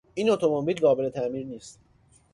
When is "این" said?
0.13-0.29